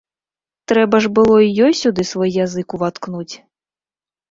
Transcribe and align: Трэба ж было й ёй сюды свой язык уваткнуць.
Трэба 0.71 1.01
ж 1.07 1.11
было 1.19 1.35
й 1.49 1.53
ёй 1.67 1.73
сюды 1.81 2.07
свой 2.13 2.29
язык 2.45 2.67
уваткнуць. 2.81 3.31